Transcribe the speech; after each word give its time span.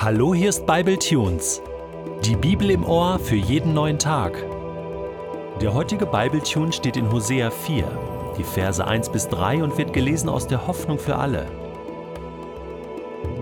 Hallo, 0.00 0.32
hier 0.32 0.50
ist 0.50 0.64
Bible 0.64 0.96
Tunes. 0.96 1.60
Die 2.24 2.36
Bibel 2.36 2.70
im 2.70 2.84
Ohr 2.84 3.18
für 3.18 3.34
jeden 3.34 3.74
neuen 3.74 3.98
Tag. 3.98 4.32
Der 5.60 5.74
heutige 5.74 6.06
Bible 6.06 6.40
Tune 6.40 6.72
steht 6.72 6.96
in 6.96 7.10
Hosea 7.10 7.50
4, 7.50 7.84
die 8.38 8.44
Verse 8.44 8.86
1 8.86 9.08
bis 9.08 9.26
3 9.26 9.64
und 9.64 9.76
wird 9.76 9.92
gelesen 9.92 10.28
aus 10.28 10.46
der 10.46 10.68
Hoffnung 10.68 11.00
für 11.00 11.16
alle. 11.16 11.46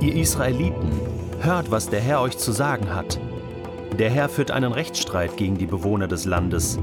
Ihr 0.00 0.16
Israeliten, 0.16 0.98
hört, 1.40 1.70
was 1.70 1.90
der 1.90 2.00
Herr 2.00 2.22
euch 2.22 2.38
zu 2.38 2.52
sagen 2.52 2.94
hat. 2.94 3.20
Der 3.98 4.08
Herr 4.08 4.30
führt 4.30 4.50
einen 4.50 4.72
Rechtsstreit 4.72 5.36
gegen 5.36 5.58
die 5.58 5.66
Bewohner 5.66 6.08
des 6.08 6.24
Landes, 6.24 6.78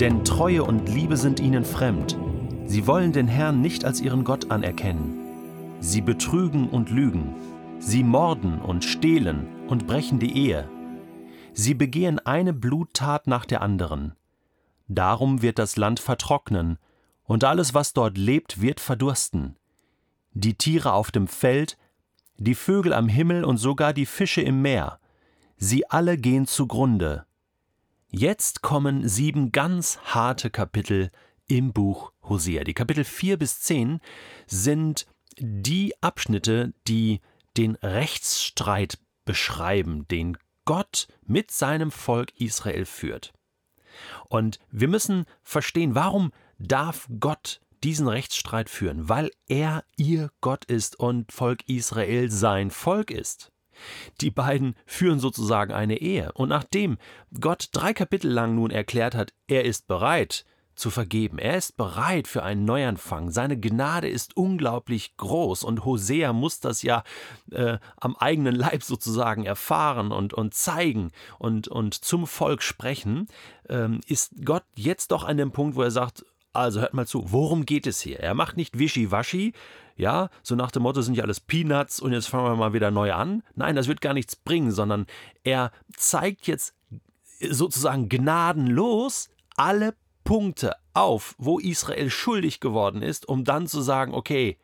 denn 0.00 0.24
Treue 0.24 0.64
und 0.64 0.88
Liebe 0.88 1.18
sind 1.18 1.40
ihnen 1.40 1.66
fremd. 1.66 2.16
Sie 2.64 2.86
wollen 2.86 3.12
den 3.12 3.28
Herrn 3.28 3.60
nicht 3.60 3.84
als 3.84 4.00
ihren 4.00 4.24
Gott 4.24 4.50
anerkennen. 4.50 5.18
Sie 5.80 6.00
betrügen 6.00 6.70
und 6.70 6.88
lügen. 6.88 7.34
Sie 7.82 8.04
morden 8.04 8.60
und 8.60 8.84
stehlen 8.84 9.66
und 9.66 9.86
brechen 9.86 10.18
die 10.18 10.36
Ehe. 10.36 10.68
Sie 11.54 11.72
begehen 11.72 12.18
eine 12.18 12.52
Bluttat 12.52 13.26
nach 13.26 13.46
der 13.46 13.62
anderen. 13.62 14.14
Darum 14.86 15.40
wird 15.40 15.58
das 15.58 15.76
Land 15.76 15.98
vertrocknen, 15.98 16.78
und 17.24 17.44
alles, 17.44 17.74
was 17.74 17.92
dort 17.92 18.18
lebt, 18.18 18.60
wird 18.60 18.80
verdursten. 18.80 19.56
Die 20.32 20.54
Tiere 20.54 20.92
auf 20.92 21.10
dem 21.10 21.26
Feld, 21.26 21.78
die 22.36 22.54
Vögel 22.54 22.92
am 22.92 23.08
Himmel 23.08 23.44
und 23.44 23.56
sogar 23.56 23.92
die 23.92 24.06
Fische 24.06 24.42
im 24.42 24.60
Meer, 24.62 24.98
sie 25.56 25.88
alle 25.88 26.18
gehen 26.18 26.46
zugrunde. 26.46 27.24
Jetzt 28.08 28.62
kommen 28.62 29.08
sieben 29.08 29.52
ganz 29.52 29.98
harte 30.04 30.50
Kapitel 30.50 31.10
im 31.46 31.72
Buch 31.72 32.12
Hosea. 32.24 32.64
Die 32.64 32.74
Kapitel 32.74 33.04
4 33.04 33.38
bis 33.38 33.60
10 33.60 34.00
sind 34.46 35.06
die 35.38 35.94
Abschnitte, 36.02 36.74
die 36.88 37.20
den 37.56 37.76
Rechtsstreit 37.76 38.98
beschreiben, 39.24 40.06
den 40.08 40.36
Gott 40.64 41.08
mit 41.22 41.50
seinem 41.50 41.90
Volk 41.90 42.32
Israel 42.40 42.84
führt. 42.84 43.32
Und 44.28 44.58
wir 44.70 44.88
müssen 44.88 45.24
verstehen, 45.42 45.94
warum 45.94 46.32
darf 46.58 47.08
Gott 47.18 47.60
diesen 47.82 48.08
Rechtsstreit 48.08 48.70
führen? 48.70 49.08
Weil 49.08 49.30
er 49.48 49.84
ihr 49.96 50.30
Gott 50.40 50.64
ist 50.64 50.98
und 50.98 51.32
Volk 51.32 51.68
Israel 51.68 52.30
sein 52.30 52.70
Volk 52.70 53.10
ist. 53.10 53.50
Die 54.20 54.30
beiden 54.30 54.74
führen 54.86 55.20
sozusagen 55.20 55.72
eine 55.72 55.98
Ehe. 55.98 56.32
Und 56.32 56.50
nachdem 56.50 56.98
Gott 57.40 57.68
drei 57.72 57.94
Kapitel 57.94 58.30
lang 58.30 58.54
nun 58.54 58.70
erklärt 58.70 59.14
hat, 59.14 59.32
er 59.46 59.64
ist 59.64 59.86
bereit, 59.86 60.44
zu 60.74 60.90
vergeben. 60.90 61.38
Er 61.38 61.56
ist 61.56 61.76
bereit 61.76 62.26
für 62.26 62.42
einen 62.42 62.64
Neuanfang. 62.64 63.30
Seine 63.30 63.58
Gnade 63.58 64.08
ist 64.08 64.36
unglaublich 64.36 65.16
groß 65.16 65.64
und 65.64 65.84
Hosea 65.84 66.32
muss 66.32 66.60
das 66.60 66.82
ja 66.82 67.02
äh, 67.50 67.78
am 67.96 68.16
eigenen 68.16 68.54
Leib 68.54 68.82
sozusagen 68.82 69.44
erfahren 69.44 70.12
und, 70.12 70.32
und 70.32 70.54
zeigen 70.54 71.12
und, 71.38 71.68
und 71.68 71.94
zum 71.94 72.26
Volk 72.26 72.62
sprechen. 72.62 73.28
Ähm, 73.68 74.00
ist 74.06 74.32
Gott 74.44 74.64
jetzt 74.74 75.12
doch 75.12 75.24
an 75.24 75.36
dem 75.36 75.52
Punkt, 75.52 75.76
wo 75.76 75.82
er 75.82 75.90
sagt, 75.90 76.24
also 76.52 76.80
hört 76.80 76.94
mal 76.94 77.06
zu, 77.06 77.30
worum 77.30 77.66
geht 77.66 77.86
es 77.86 78.00
hier? 78.00 78.20
Er 78.20 78.34
macht 78.34 78.56
nicht 78.56 78.78
Wischiwaschi, 78.78 79.52
ja, 79.96 80.30
so 80.42 80.54
nach 80.56 80.70
dem 80.70 80.82
Motto 80.82 81.02
sind 81.02 81.14
ja 81.14 81.24
alles 81.24 81.40
Peanuts 81.40 82.00
und 82.00 82.12
jetzt 82.12 82.26
fangen 82.26 82.46
wir 82.46 82.56
mal 82.56 82.72
wieder 82.72 82.90
neu 82.90 83.12
an. 83.12 83.42
Nein, 83.54 83.76
das 83.76 83.86
wird 83.86 84.00
gar 84.00 84.14
nichts 84.14 84.34
bringen, 84.34 84.72
sondern 84.72 85.06
er 85.44 85.72
zeigt 85.94 86.46
jetzt 86.46 86.74
sozusagen 87.38 88.08
gnadenlos 88.08 89.28
alle 89.56 89.94
Punkte 90.30 90.76
auf, 90.92 91.34
wo 91.38 91.58
Israel 91.58 92.08
schuldig 92.08 92.60
geworden 92.60 93.02
ist, 93.02 93.28
um 93.28 93.42
dann 93.42 93.66
zu 93.66 93.80
sagen, 93.80 94.14
okay, 94.14 94.60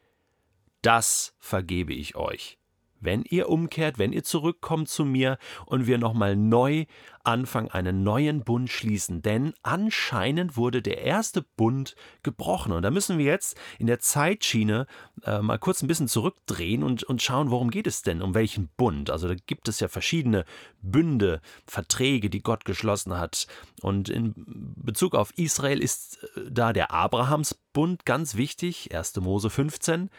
das 0.80 1.34
vergebe 1.40 1.92
ich 1.92 2.14
euch 2.14 2.56
wenn 3.00 3.22
ihr 3.22 3.48
umkehrt, 3.48 3.98
wenn 3.98 4.12
ihr 4.12 4.24
zurückkommt 4.24 4.88
zu 4.88 5.04
mir 5.04 5.38
und 5.66 5.86
wir 5.86 5.98
nochmal 5.98 6.36
neu 6.36 6.86
anfangen, 7.26 7.70
einen 7.70 8.02
neuen 8.04 8.44
Bund 8.44 8.70
schließen. 8.70 9.20
Denn 9.20 9.52
anscheinend 9.62 10.56
wurde 10.56 10.80
der 10.80 11.02
erste 11.02 11.42
Bund 11.42 11.96
gebrochen. 12.22 12.72
Und 12.72 12.82
da 12.82 12.90
müssen 12.90 13.18
wir 13.18 13.24
jetzt 13.24 13.58
in 13.78 13.86
der 13.86 13.98
Zeitschiene 13.98 14.86
äh, 15.24 15.40
mal 15.40 15.58
kurz 15.58 15.82
ein 15.82 15.88
bisschen 15.88 16.08
zurückdrehen 16.08 16.82
und, 16.82 17.02
und 17.02 17.22
schauen, 17.22 17.50
worum 17.50 17.70
geht 17.70 17.86
es 17.86 18.02
denn, 18.02 18.22
um 18.22 18.34
welchen 18.34 18.68
Bund. 18.76 19.10
Also 19.10 19.28
da 19.28 19.34
gibt 19.34 19.68
es 19.68 19.80
ja 19.80 19.88
verschiedene 19.88 20.44
Bünde, 20.82 21.40
Verträge, 21.66 22.30
die 22.30 22.42
Gott 22.42 22.64
geschlossen 22.64 23.18
hat. 23.18 23.46
Und 23.82 24.08
in 24.08 24.34
Bezug 24.76 25.14
auf 25.14 25.36
Israel 25.36 25.80
ist 25.82 26.22
äh, 26.36 26.50
da 26.50 26.72
der 26.72 26.92
Abrahamsbund 26.92 28.06
ganz 28.06 28.36
wichtig, 28.36 28.94
1. 28.94 29.16
Mose 29.16 29.50
15 29.50 30.10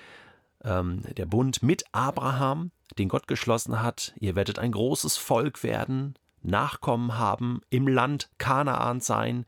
ähm, 0.63 1.03
der 1.15 1.25
Bund 1.25 1.63
mit 1.63 1.85
Abraham, 1.91 2.71
den 2.97 3.09
Gott 3.09 3.27
geschlossen 3.27 3.81
hat. 3.81 4.13
Ihr 4.19 4.35
werdet 4.35 4.59
ein 4.59 4.71
großes 4.71 5.17
Volk 5.17 5.63
werden, 5.63 6.17
Nachkommen 6.41 7.17
haben, 7.17 7.61
im 7.69 7.87
Land 7.87 8.29
Kanaan 8.37 9.01
sein 9.01 9.45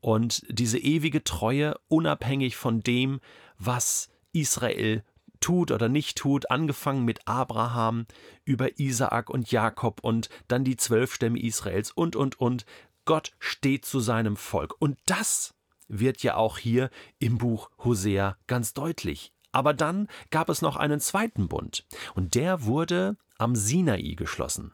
und 0.00 0.44
diese 0.48 0.78
ewige 0.78 1.24
Treue, 1.24 1.74
unabhängig 1.88 2.56
von 2.56 2.80
dem, 2.80 3.20
was 3.58 4.10
Israel 4.32 5.02
tut 5.40 5.70
oder 5.70 5.88
nicht 5.88 6.18
tut, 6.18 6.50
angefangen 6.50 7.04
mit 7.04 7.26
Abraham 7.26 8.06
über 8.44 8.78
Isaak 8.78 9.30
und 9.30 9.50
Jakob 9.50 10.00
und 10.02 10.28
dann 10.48 10.64
die 10.64 10.76
zwölf 10.76 11.14
Stämme 11.14 11.40
Israels 11.40 11.90
und, 11.90 12.16
und, 12.16 12.40
und. 12.40 12.64
Gott 13.04 13.32
steht 13.38 13.86
zu 13.86 14.00
seinem 14.00 14.36
Volk. 14.36 14.74
Und 14.80 14.98
das 15.06 15.54
wird 15.88 16.22
ja 16.22 16.36
auch 16.36 16.58
hier 16.58 16.90
im 17.18 17.38
Buch 17.38 17.70
Hosea 17.78 18.36
ganz 18.46 18.74
deutlich. 18.74 19.32
Aber 19.52 19.74
dann 19.74 20.08
gab 20.30 20.48
es 20.48 20.62
noch 20.62 20.76
einen 20.76 21.00
zweiten 21.00 21.48
Bund, 21.48 21.86
und 22.14 22.34
der 22.34 22.64
wurde 22.64 23.16
am 23.38 23.56
Sinai 23.56 24.14
geschlossen. 24.16 24.72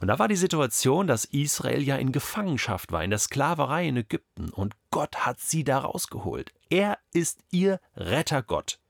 Und 0.00 0.08
da 0.08 0.18
war 0.18 0.28
die 0.28 0.36
Situation, 0.36 1.06
dass 1.06 1.24
Israel 1.24 1.82
ja 1.82 1.96
in 1.96 2.12
Gefangenschaft 2.12 2.92
war, 2.92 3.04
in 3.04 3.10
der 3.10 3.18
Sklaverei 3.18 3.88
in 3.88 3.96
Ägypten, 3.96 4.50
und 4.50 4.74
Gott 4.90 5.26
hat 5.26 5.40
sie 5.40 5.64
da 5.64 5.78
rausgeholt. 5.78 6.52
Er 6.68 6.98
ist 7.12 7.40
ihr 7.50 7.80
Rettergott. 7.96 8.80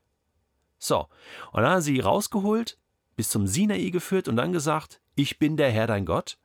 So, 0.77 1.07
und 1.51 1.61
dann 1.61 1.71
hat 1.71 1.77
er 1.77 1.81
sie 1.81 1.99
rausgeholt, 1.99 2.77
bis 3.15 3.29
zum 3.29 3.47
Sinai 3.47 3.89
geführt 3.89 4.27
und 4.27 4.35
dann 4.35 4.53
gesagt, 4.53 5.01
ich 5.15 5.37
bin 5.37 5.57
der 5.57 5.71
Herr 5.71 5.87
dein 5.87 6.05
Gott, 6.05 6.37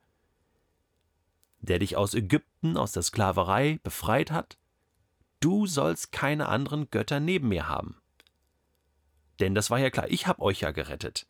der 1.60 1.78
dich 1.78 1.96
aus 1.96 2.14
Ägypten, 2.14 2.76
aus 2.76 2.92
der 2.92 3.02
Sklaverei 3.02 3.80
befreit 3.82 4.30
hat. 4.30 4.58
Du 5.40 5.66
sollst 5.66 6.12
keine 6.12 6.48
anderen 6.48 6.90
Götter 6.90 7.20
neben 7.20 7.48
mir 7.48 7.68
haben. 7.68 7.96
Denn 9.40 9.54
das 9.54 9.70
war 9.70 9.78
ja 9.78 9.90
klar, 9.90 10.08
ich 10.08 10.26
habe 10.26 10.42
euch 10.42 10.60
ja 10.60 10.70
gerettet. 10.70 11.26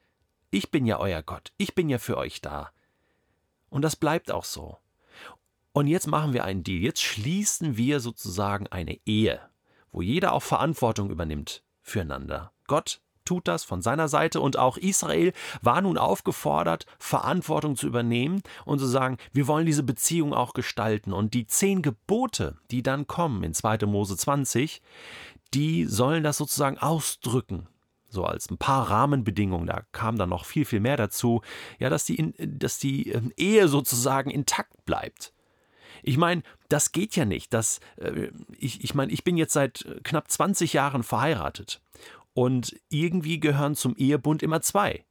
Ich 0.51 0.71
bin 0.71 0.87
ja 0.87 0.99
euer 0.99 1.23
Gott, 1.23 1.53
ich 1.57 1.75
bin 1.75 1.89
ja 1.89 1.99
für 1.99 2.17
euch 2.17 2.41
da. 2.41 2.71
Und 3.69 3.83
das 3.83 3.97
bleibt 3.97 4.31
auch 4.31 4.45
so. 4.45 4.79
Und 5.73 5.89
jetzt 5.89 6.07
machen 6.07 6.33
wir 6.33 6.45
einen 6.45 6.63
Deal, 6.63 6.83
jetzt 6.83 7.03
schließen 7.03 7.77
wir 7.77 8.01
sozusagen 8.01 8.67
eine 8.69 8.99
Ehe, 9.05 9.41
wo 9.93 10.01
jeder 10.01 10.33
auch 10.33 10.43
Verantwortung 10.43 11.11
übernimmt 11.11 11.63
füreinander. 11.83 12.53
Gott 12.67 13.01
tut 13.27 13.49
das 13.49 13.65
von 13.65 13.83
seiner 13.83 14.09
Seite 14.09 14.41
und 14.41 14.57
auch 14.57 14.77
Israel 14.77 15.33
war 15.61 15.83
nun 15.83 15.99
aufgefordert, 15.99 16.87
Verantwortung 16.99 17.77
zu 17.77 17.89
übernehmen 17.89 18.43
und 18.65 18.79
zu 18.79 18.87
sagen, 18.87 19.19
wir 19.33 19.49
wollen 19.49 19.67
diese 19.67 19.83
Beziehung 19.83 20.33
auch 20.33 20.55
gestalten. 20.55 21.13
Und 21.13 21.35
die 21.35 21.47
zehn 21.47 21.83
Gebote, 21.83 22.57
die 22.71 22.83
dann 22.83 23.07
kommen 23.07 23.43
in 23.43 23.53
2. 23.53 23.79
Mose 23.87 24.17
20, 24.17 24.81
die 25.53 25.85
sollen 25.85 26.23
das 26.23 26.39
sozusagen 26.39 26.79
ausdrücken 26.79 27.69
so 28.09 28.25
als 28.25 28.51
ein 28.51 28.59
paar 28.59 28.91
Rahmenbedingungen, 28.91 29.67
da 29.67 29.83
kam 29.93 30.17
dann 30.17 30.31
noch 30.31 30.45
viel, 30.45 30.65
viel 30.65 30.81
mehr 30.81 30.97
dazu, 30.97 31.43
ja, 31.79 31.91
dass 31.91 32.05
die, 32.05 32.35
dass 32.39 32.79
die 32.79 33.11
ähm, 33.11 33.33
Ehe 33.37 33.69
sozusagen 33.69 34.31
intakt 34.31 34.85
bleibt. 34.85 35.33
Ich 36.03 36.19
meine, 36.19 36.43
das 36.69 36.93
geht 36.93 37.17
ja 37.17 37.25
nicht. 37.25 37.53
Das, 37.53 37.81
äh, 37.97 38.29
ich, 38.57 38.85
ich 38.85 38.95
meine, 38.95 39.13
ich 39.13 39.25
bin 39.25 39.37
jetzt 39.37 39.53
seit 39.53 39.87
knapp 40.05 40.31
20 40.31 40.73
Jahren 40.73 41.03
verheiratet 41.03 41.81
und 42.37 42.79
irgendwie 42.91 43.41
gehören 43.41 43.75
zum 43.75 43.97
Ehebund 43.97 44.43
immer 44.43 44.61
zwei. 44.61 45.07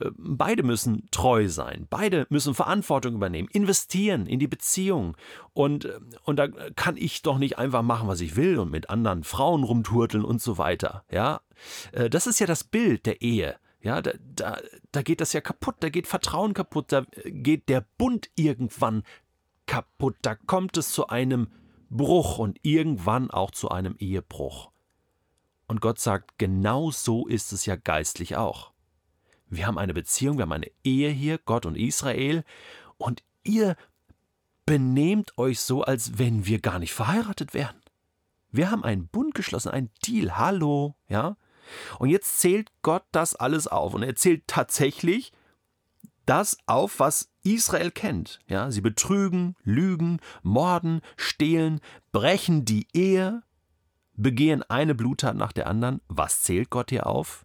Äh, 0.00 0.10
beide 0.16 0.62
müssen 0.62 1.06
treu 1.10 1.46
sein, 1.48 1.86
beide 1.90 2.26
müssen 2.30 2.54
Verantwortung 2.54 3.14
übernehmen, 3.14 3.50
investieren 3.52 4.24
in 4.24 4.38
die 4.38 4.48
Beziehung. 4.48 5.14
Und, 5.52 5.84
äh, 5.84 6.00
und 6.24 6.36
da 6.36 6.48
kann 6.48 6.96
ich 6.96 7.20
doch 7.20 7.36
nicht 7.36 7.58
einfach 7.58 7.82
machen, 7.82 8.08
was 8.08 8.22
ich 8.22 8.36
will 8.36 8.58
und 8.58 8.70
mit 8.70 8.88
anderen 8.88 9.22
Frauen 9.22 9.64
rumturteln 9.64 10.24
und 10.24 10.40
so 10.40 10.56
weiter. 10.56 11.04
Ja, 11.10 11.42
äh, 11.92 12.08
das 12.08 12.26
ist 12.26 12.40
ja 12.40 12.46
das 12.46 12.64
Bild 12.64 13.04
der 13.04 13.20
Ehe. 13.20 13.56
Ja, 13.82 14.00
da, 14.00 14.12
da, 14.34 14.58
da 14.92 15.02
geht 15.02 15.20
das 15.20 15.34
ja 15.34 15.42
kaputt, 15.42 15.74
da 15.80 15.90
geht 15.90 16.06
Vertrauen 16.06 16.54
kaputt, 16.54 16.86
da 16.88 17.04
geht 17.26 17.68
der 17.68 17.84
Bund 17.98 18.30
irgendwann 18.34 19.02
kaputt, 19.66 20.16
da 20.22 20.36
kommt 20.36 20.78
es 20.78 20.90
zu 20.90 21.08
einem 21.08 21.48
Bruch 21.90 22.38
und 22.38 22.58
irgendwann 22.62 23.30
auch 23.30 23.50
zu 23.50 23.68
einem 23.68 23.94
Ehebruch. 23.98 24.71
Und 25.66 25.80
Gott 25.80 25.98
sagt, 25.98 26.38
genau 26.38 26.90
so 26.90 27.26
ist 27.26 27.52
es 27.52 27.66
ja 27.66 27.76
geistlich 27.76 28.36
auch. 28.36 28.72
Wir 29.48 29.66
haben 29.66 29.78
eine 29.78 29.94
Beziehung, 29.94 30.38
wir 30.38 30.42
haben 30.42 30.52
eine 30.52 30.70
Ehe 30.82 31.10
hier, 31.10 31.38
Gott 31.38 31.66
und 31.66 31.76
Israel, 31.76 32.44
und 32.96 33.22
ihr 33.44 33.76
benehmt 34.64 35.36
euch 35.38 35.60
so, 35.60 35.82
als 35.82 36.18
wenn 36.18 36.46
wir 36.46 36.60
gar 36.60 36.78
nicht 36.78 36.92
verheiratet 36.92 37.52
wären. 37.52 37.76
Wir 38.50 38.70
haben 38.70 38.84
einen 38.84 39.08
Bund 39.08 39.34
geschlossen, 39.34 39.70
einen 39.70 39.90
Deal, 40.04 40.36
hallo, 40.36 40.94
ja? 41.08 41.36
Und 41.98 42.10
jetzt 42.10 42.40
zählt 42.40 42.70
Gott 42.82 43.04
das 43.12 43.34
alles 43.34 43.66
auf 43.66 43.94
und 43.94 44.02
er 44.02 44.14
zählt 44.14 44.46
tatsächlich 44.46 45.32
das 46.26 46.56
auf, 46.66 47.00
was 47.00 47.30
Israel 47.42 47.90
kennt. 47.90 48.40
Ja, 48.46 48.70
sie 48.70 48.80
betrügen, 48.80 49.56
lügen, 49.64 50.20
morden, 50.42 51.00
stehlen, 51.16 51.80
brechen 52.12 52.64
die 52.64 52.86
Ehe, 52.92 53.42
begehen 54.22 54.62
eine 54.62 54.94
Bluttat 54.94 55.36
nach 55.36 55.52
der 55.52 55.66
anderen. 55.66 56.00
Was 56.08 56.42
zählt 56.42 56.70
Gott 56.70 56.90
hier 56.90 57.06
auf? 57.06 57.44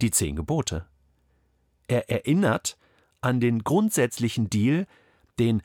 Die 0.00 0.10
zehn 0.10 0.36
Gebote. 0.36 0.86
Er 1.88 2.10
erinnert 2.10 2.76
an 3.20 3.40
den 3.40 3.64
grundsätzlichen 3.64 4.50
Deal, 4.50 4.86
den 5.38 5.62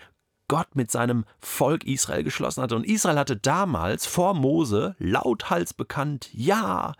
Gott 0.47 0.75
mit 0.75 0.91
seinem 0.91 1.23
Volk 1.39 1.85
Israel 1.85 2.23
geschlossen 2.23 2.61
hatte. 2.61 2.75
Und 2.75 2.85
Israel 2.85 3.17
hatte 3.17 3.37
damals 3.37 4.05
vor 4.05 4.33
Mose 4.33 4.97
lauthals 4.99 5.73
bekannt, 5.73 6.29
ja, 6.33 6.93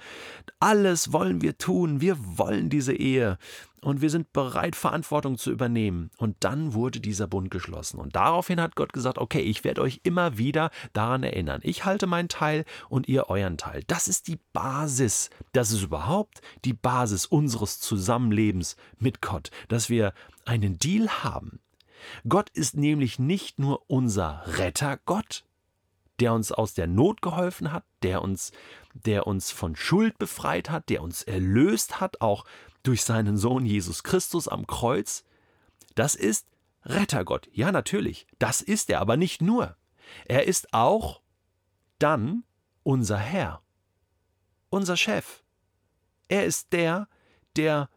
alles 0.59 1.11
wollen 1.11 1.41
wir 1.41 1.57
tun, 1.57 1.99
wir 1.99 2.15
wollen 2.37 2.69
diese 2.69 2.93
Ehe 2.93 3.37
und 3.81 4.01
wir 4.01 4.09
sind 4.09 4.31
bereit, 4.31 4.75
Verantwortung 4.75 5.37
zu 5.37 5.51
übernehmen. 5.51 6.11
Und 6.17 6.37
dann 6.41 6.73
wurde 6.73 6.99
dieser 6.99 7.27
Bund 7.27 7.49
geschlossen. 7.49 7.99
Und 7.99 8.15
daraufhin 8.15 8.61
hat 8.61 8.75
Gott 8.75 8.93
gesagt, 8.93 9.17
okay, 9.17 9.41
ich 9.41 9.63
werde 9.63 9.81
euch 9.81 10.01
immer 10.03 10.37
wieder 10.37 10.71
daran 10.93 11.23
erinnern. 11.23 11.61
Ich 11.63 11.83
halte 11.83 12.07
meinen 12.07 12.29
Teil 12.29 12.65
und 12.89 13.07
ihr 13.07 13.29
euren 13.29 13.57
Teil. 13.57 13.83
Das 13.87 14.07
ist 14.07 14.27
die 14.27 14.39
Basis. 14.53 15.29
Das 15.51 15.71
ist 15.71 15.81
überhaupt 15.81 16.41
die 16.63 16.73
Basis 16.73 17.25
unseres 17.25 17.79
Zusammenlebens 17.79 18.75
mit 18.99 19.21
Gott, 19.21 19.51
dass 19.67 19.89
wir 19.89 20.13
einen 20.45 20.77
Deal 20.77 21.09
haben, 21.23 21.59
Gott 22.27 22.49
ist 22.49 22.75
nämlich 22.75 23.19
nicht 23.19 23.59
nur 23.59 23.83
unser 23.87 24.43
Rettergott, 24.45 25.45
der 26.19 26.33
uns 26.33 26.51
aus 26.51 26.73
der 26.73 26.87
Not 26.87 27.21
geholfen 27.21 27.71
hat, 27.71 27.83
der 28.03 28.21
uns, 28.21 28.51
der 28.93 29.27
uns 29.27 29.51
von 29.51 29.75
Schuld 29.75 30.17
befreit 30.19 30.69
hat, 30.69 30.89
der 30.89 31.01
uns 31.01 31.23
erlöst 31.23 31.99
hat, 31.99 32.21
auch 32.21 32.45
durch 32.83 33.03
seinen 33.03 33.37
Sohn 33.37 33.65
Jesus 33.65 34.03
Christus 34.03 34.47
am 34.47 34.67
Kreuz. 34.67 35.23
Das 35.95 36.15
ist 36.15 36.47
Rettergott. 36.83 37.49
Ja, 37.53 37.71
natürlich, 37.71 38.27
das 38.39 38.61
ist 38.61 38.89
er, 38.89 39.01
aber 39.01 39.17
nicht 39.17 39.41
nur. 39.41 39.75
Er 40.25 40.47
ist 40.47 40.73
auch 40.73 41.21
dann 41.99 42.43
unser 42.83 43.17
Herr, 43.17 43.61
unser 44.69 44.97
Chef. 44.97 45.43
Er 46.27 46.45
ist 46.45 46.73
der, 46.73 47.07
der 47.55 47.89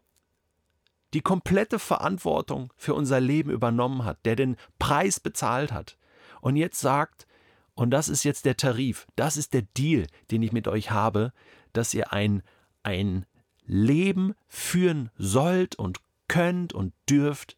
die 1.13 1.21
komplette 1.21 1.79
Verantwortung 1.79 2.73
für 2.75 2.93
unser 2.93 3.19
Leben 3.19 3.49
übernommen 3.49 4.03
hat, 4.03 4.25
der 4.25 4.35
den 4.35 4.57
Preis 4.79 5.19
bezahlt 5.19 5.71
hat 5.71 5.97
und 6.41 6.57
jetzt 6.57 6.79
sagt, 6.79 7.25
und 7.73 7.91
das 7.91 8.09
ist 8.09 8.23
jetzt 8.23 8.45
der 8.45 8.57
Tarif, 8.57 9.07
das 9.15 9.37
ist 9.37 9.53
der 9.53 9.63
Deal, 9.63 10.07
den 10.31 10.43
ich 10.43 10.51
mit 10.51 10.67
euch 10.67 10.91
habe, 10.91 11.33
dass 11.73 11.93
ihr 11.93 12.13
ein, 12.13 12.43
ein 12.83 13.25
Leben 13.65 14.33
führen 14.47 15.09
sollt 15.17 15.75
und 15.75 15.99
könnt 16.27 16.73
und 16.73 16.93
dürft, 17.09 17.57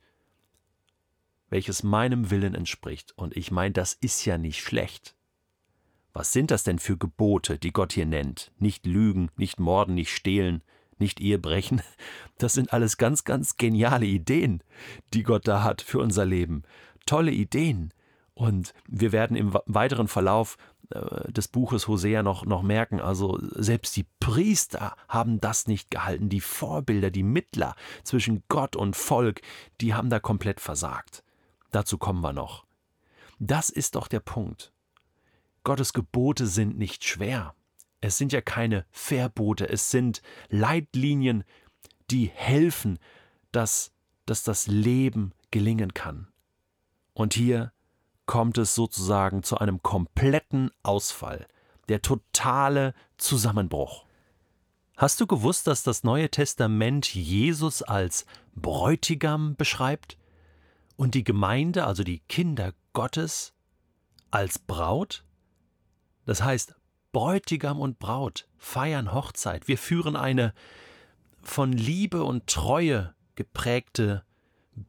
welches 1.49 1.83
meinem 1.83 2.29
Willen 2.29 2.55
entspricht. 2.55 3.13
Und 3.17 3.35
ich 3.37 3.51
meine, 3.51 3.73
das 3.73 3.93
ist 3.93 4.25
ja 4.25 4.37
nicht 4.37 4.61
schlecht. 4.61 5.15
Was 6.13 6.33
sind 6.33 6.51
das 6.51 6.63
denn 6.63 6.79
für 6.79 6.97
Gebote, 6.97 7.59
die 7.59 7.71
Gott 7.71 7.93
hier 7.93 8.05
nennt? 8.05 8.51
Nicht 8.57 8.85
lügen, 8.85 9.29
nicht 9.37 9.59
morden, 9.59 9.93
nicht 9.93 10.13
stehlen, 10.13 10.63
nicht 10.97 11.19
Ehe 11.19 11.39
brechen. 11.39 11.81
Das 12.39 12.53
sind 12.53 12.71
alles 12.71 12.97
ganz, 12.97 13.23
ganz 13.23 13.57
geniale 13.57 14.05
Ideen, 14.05 14.61
die 15.15 15.23
Gott 15.23 15.47
da 15.47 15.63
hat 15.63 15.81
für 15.81 15.97
unser 15.97 16.23
Leben. 16.23 16.61
Tolle 17.07 17.31
Ideen. 17.31 17.91
Und 18.35 18.75
wir 18.87 19.11
werden 19.11 19.35
im 19.35 19.57
weiteren 19.65 20.07
Verlauf 20.07 20.55
des 20.89 21.47
Buches 21.49 21.87
Hosea 21.87 22.23
noch, 22.23 22.45
noch 22.45 22.61
merken, 22.61 23.01
also 23.01 23.37
selbst 23.51 23.95
die 23.97 24.05
Priester 24.19 24.95
haben 25.09 25.41
das 25.41 25.67
nicht 25.67 25.91
gehalten. 25.91 26.29
Die 26.29 26.41
Vorbilder, 26.41 27.11
die 27.11 27.23
Mittler 27.23 27.75
zwischen 28.03 28.43
Gott 28.47 28.75
und 28.75 28.95
Volk, 28.95 29.41
die 29.81 29.93
haben 29.93 30.09
da 30.09 30.19
komplett 30.19 30.61
versagt. 30.61 31.23
Dazu 31.71 31.97
kommen 31.97 32.21
wir 32.21 32.33
noch. 32.33 32.65
Das 33.39 33.69
ist 33.69 33.95
doch 33.95 34.07
der 34.07 34.21
Punkt. 34.21 34.71
Gottes 35.63 35.91
Gebote 35.91 36.47
sind 36.47 36.77
nicht 36.77 37.03
schwer. 37.03 37.53
Es 37.99 38.17
sind 38.17 38.31
ja 38.31 38.41
keine 38.41 38.85
Verbote, 38.91 39.67
es 39.67 39.91
sind 39.91 40.21
Leitlinien, 40.49 41.43
die 42.09 42.27
helfen, 42.33 42.99
dass, 43.51 43.91
dass 44.25 44.43
das 44.43 44.67
Leben 44.67 45.33
gelingen 45.51 45.93
kann. 45.93 46.27
Und 47.13 47.33
hier 47.33 47.73
kommt 48.27 48.59
es 48.59 48.75
sozusagen 48.75 49.41
zu 49.41 49.57
einem 49.57 49.81
kompletten 49.81 50.69
Ausfall, 50.83 51.47
der 51.89 52.03
totale 52.03 52.93
Zusammenbruch. 53.17 54.05
Hast 54.95 55.19
du 55.21 55.27
gewusst, 55.27 55.67
dass 55.67 55.83
das 55.83 56.03
Neue 56.03 56.29
Testament 56.29 57.13
Jesus 57.13 57.81
als 57.81 58.25
Bräutigam 58.55 59.55
beschreibt 59.55 60.17
und 60.95 61.15
die 61.15 61.23
Gemeinde, 61.23 61.85
also 61.85 62.03
die 62.03 62.19
Kinder 62.27 62.73
Gottes, 62.93 63.53
als 64.29 64.59
Braut? 64.59 65.23
Das 66.25 66.43
heißt, 66.43 66.75
Bräutigam 67.11 67.79
und 67.79 67.99
Braut 67.99 68.47
feiern 68.57 69.13
Hochzeit. 69.13 69.67
Wir 69.67 69.77
führen 69.77 70.15
eine 70.15 70.53
von 71.41 71.71
Liebe 71.71 72.23
und 72.23 72.47
Treue 72.47 73.15
geprägte 73.35 74.25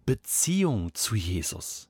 Beziehung 0.05 0.95
zu 0.95 1.15
Jesus. 1.15 1.89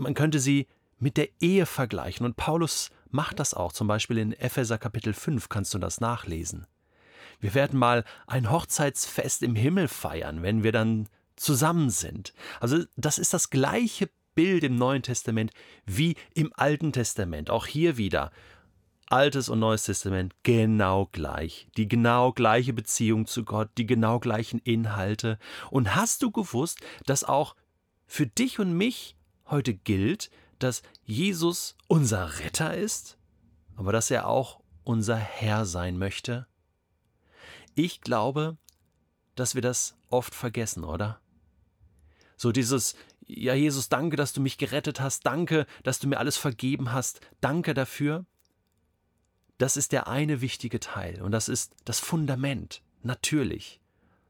Man 0.00 0.14
könnte 0.14 0.40
sie 0.40 0.66
mit 0.98 1.16
der 1.16 1.28
Ehe 1.40 1.66
vergleichen 1.66 2.24
und 2.24 2.36
Paulus 2.36 2.90
macht 3.10 3.38
das 3.38 3.54
auch, 3.54 3.72
zum 3.72 3.86
Beispiel 3.86 4.18
in 4.18 4.32
Epheser 4.32 4.78
Kapitel 4.78 5.12
5 5.12 5.48
kannst 5.48 5.74
du 5.74 5.78
das 5.78 6.00
nachlesen. 6.00 6.66
Wir 7.38 7.54
werden 7.54 7.78
mal 7.78 8.04
ein 8.26 8.50
Hochzeitsfest 8.50 9.42
im 9.42 9.54
Himmel 9.54 9.88
feiern, 9.88 10.42
wenn 10.42 10.62
wir 10.62 10.72
dann 10.72 11.08
zusammen 11.36 11.90
sind. 11.90 12.32
Also 12.60 12.84
das 12.96 13.18
ist 13.18 13.34
das 13.34 13.50
gleiche 13.50 14.10
Bild 14.34 14.64
im 14.64 14.76
Neuen 14.76 15.02
Testament 15.02 15.52
wie 15.84 16.16
im 16.34 16.50
Alten 16.54 16.92
Testament. 16.92 17.50
Auch 17.50 17.66
hier 17.66 17.96
wieder 17.96 18.30
Altes 19.06 19.48
und 19.48 19.58
Neues 19.58 19.84
Testament 19.84 20.34
genau 20.44 21.08
gleich. 21.12 21.66
Die 21.76 21.88
genau 21.88 22.32
gleiche 22.32 22.72
Beziehung 22.72 23.26
zu 23.26 23.44
Gott, 23.44 23.68
die 23.76 23.86
genau 23.86 24.20
gleichen 24.20 24.60
Inhalte. 24.60 25.38
Und 25.70 25.94
hast 25.94 26.22
du 26.22 26.30
gewusst, 26.30 26.78
dass 27.06 27.24
auch 27.24 27.56
für 28.06 28.26
dich 28.26 28.60
und 28.60 28.72
mich 28.72 29.16
heute 29.50 29.74
gilt, 29.74 30.30
dass 30.58 30.82
Jesus 31.04 31.76
unser 31.88 32.38
Retter 32.38 32.74
ist, 32.74 33.18
aber 33.76 33.92
dass 33.92 34.10
er 34.10 34.26
auch 34.26 34.60
unser 34.84 35.16
Herr 35.16 35.64
sein 35.64 35.98
möchte? 35.98 36.46
Ich 37.74 38.00
glaube, 38.00 38.58
dass 39.34 39.54
wir 39.54 39.62
das 39.62 39.96
oft 40.08 40.34
vergessen, 40.34 40.84
oder? 40.84 41.20
So 42.36 42.52
dieses, 42.52 42.94
ja 43.26 43.54
Jesus, 43.54 43.88
danke, 43.88 44.16
dass 44.16 44.32
du 44.32 44.40
mich 44.40 44.58
gerettet 44.58 45.00
hast, 45.00 45.26
danke, 45.26 45.66
dass 45.82 45.98
du 45.98 46.08
mir 46.08 46.18
alles 46.18 46.36
vergeben 46.36 46.92
hast, 46.92 47.20
danke 47.40 47.74
dafür. 47.74 48.26
Das 49.58 49.76
ist 49.76 49.92
der 49.92 50.08
eine 50.08 50.40
wichtige 50.40 50.80
Teil 50.80 51.20
und 51.22 51.32
das 51.32 51.48
ist 51.48 51.74
das 51.84 52.00
Fundament, 52.00 52.82
natürlich. 53.02 53.80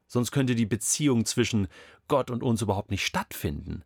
Sonst 0.07 0.31
könnte 0.31 0.55
die 0.55 0.65
Beziehung 0.65 1.25
zwischen 1.25 1.67
Gott 2.09 2.29
und 2.29 2.43
uns 2.43 2.61
überhaupt 2.61 2.91
nicht 2.91 3.05
stattfinden. 3.05 3.83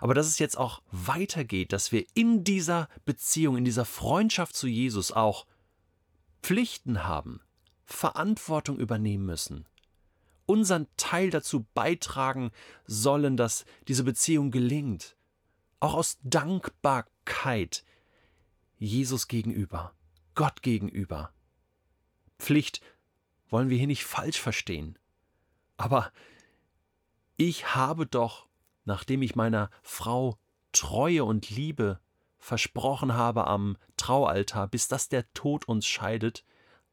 Aber 0.00 0.14
dass 0.14 0.26
es 0.26 0.38
jetzt 0.38 0.56
auch 0.58 0.82
weitergeht, 0.90 1.72
dass 1.72 1.92
wir 1.92 2.04
in 2.14 2.44
dieser 2.44 2.88
Beziehung, 3.04 3.56
in 3.56 3.64
dieser 3.64 3.84
Freundschaft 3.84 4.56
zu 4.56 4.66
Jesus 4.66 5.12
auch 5.12 5.46
Pflichten 6.42 7.04
haben, 7.04 7.40
Verantwortung 7.84 8.78
übernehmen 8.78 9.26
müssen, 9.26 9.66
unseren 10.46 10.86
Teil 10.96 11.30
dazu 11.30 11.66
beitragen 11.74 12.50
sollen, 12.86 13.36
dass 13.36 13.64
diese 13.88 14.04
Beziehung 14.04 14.50
gelingt, 14.50 15.16
auch 15.80 15.94
aus 15.94 16.18
Dankbarkeit 16.22 17.84
Jesus 18.78 19.28
gegenüber. 19.28 19.92
Gott 20.34 20.62
gegenüber. 20.62 21.32
Pflicht 22.38 22.80
wollen 23.48 23.70
wir 23.70 23.78
hier 23.78 23.86
nicht 23.86 24.04
falsch 24.04 24.40
verstehen. 24.40 24.98
Aber 25.76 26.12
ich 27.36 27.74
habe 27.74 28.06
doch, 28.06 28.45
nachdem 28.86 29.22
ich 29.22 29.36
meiner 29.36 29.70
Frau 29.82 30.38
Treue 30.72 31.24
und 31.24 31.50
Liebe 31.50 32.00
versprochen 32.38 33.14
habe 33.14 33.46
am 33.46 33.76
Traualtar, 33.96 34.68
bis 34.68 34.88
dass 34.88 35.08
der 35.08 35.30
Tod 35.32 35.68
uns 35.68 35.86
scheidet, 35.86 36.44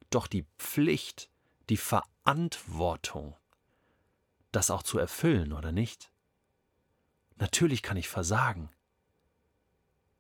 doch 0.09 0.27
die 0.27 0.45
Pflicht, 0.57 1.29
die 1.69 1.77
Verantwortung, 1.77 3.35
das 4.51 4.69
auch 4.69 4.83
zu 4.83 4.99
erfüllen, 4.99 5.53
oder 5.53 5.71
nicht? 5.71 6.11
Natürlich 7.37 7.81
kann 7.81 7.97
ich 7.97 8.09
versagen. 8.09 8.69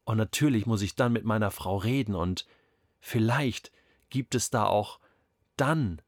Und 0.03 0.17
natürlich 0.17 0.65
muss 0.65 0.81
ich 0.81 0.95
dann 0.95 1.13
mit 1.13 1.25
meiner 1.25 1.51
Frau 1.51 1.77
reden 1.77 2.15
und 2.15 2.45
Vielleicht 3.05 3.73
gibt 4.09 4.33
es 4.33 4.49
da 4.49 4.65
auch 4.65 5.01
dann 5.57 6.01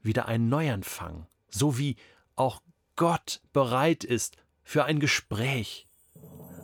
wieder 0.00 0.26
einen 0.26 0.48
Neuanfang, 0.48 1.28
so 1.48 1.78
wie 1.78 1.94
auch 2.34 2.62
Gott 2.96 3.40
bereit 3.52 4.02
ist 4.02 4.36
für 4.66 4.84
ein 4.84 4.98
Gespräch. 4.98 5.86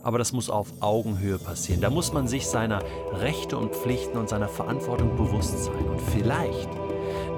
Aber 0.03 0.17
das 0.17 0.33
muss 0.33 0.49
auf 0.49 0.67
Augenhöhe 0.81 1.39
passieren. 1.39 1.79
Da 1.79 1.89
muss 1.89 2.11
man 2.11 2.27
sich 2.27 2.45
seiner 2.45 2.83
Rechte 3.13 3.57
und 3.57 3.73
Pflichten 3.73 4.17
und 4.17 4.27
seiner 4.27 4.49
Verantwortung 4.49 5.15
bewusst 5.15 5.63
sein. 5.63 5.85
Und 5.85 6.01
vielleicht 6.01 6.69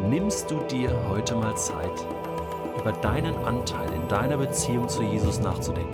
nimmst 0.09 0.49
du 0.49 0.57
dir 0.61 0.91
heute 1.07 1.35
mal 1.35 1.55
Zeit, 1.55 2.07
über 2.79 2.91
deinen 2.93 3.35
Anteil 3.45 3.93
in 3.93 4.07
deiner 4.07 4.37
Beziehung 4.37 4.89
zu 4.89 5.03
Jesus 5.03 5.39
nachzudenken. 5.39 5.93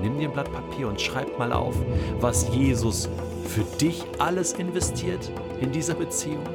Nimm 0.00 0.18
dir 0.18 0.28
ein 0.28 0.32
Blatt 0.32 0.50
Papier 0.50 0.88
und 0.88 0.98
schreib 0.98 1.38
mal 1.38 1.52
auf, 1.52 1.76
was 2.20 2.48
Jesus 2.48 3.10
für 3.44 3.64
dich 3.78 4.02
alles 4.18 4.54
investiert 4.54 5.30
in 5.60 5.72
dieser 5.72 5.94
Beziehung 5.94 6.46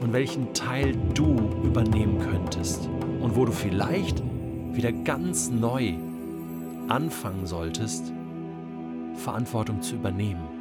und 0.00 0.12
welchen 0.12 0.52
Teil 0.54 0.96
du 1.14 1.36
übernehmen 1.62 2.18
könntest 2.18 2.88
und 3.20 3.36
wo 3.36 3.44
du 3.44 3.52
vielleicht 3.52 4.20
wieder 4.72 4.90
ganz 4.90 5.48
neu 5.48 5.94
anfangen 6.92 7.46
solltest, 7.46 8.12
Verantwortung 9.14 9.80
zu 9.80 9.94
übernehmen. 9.94 10.51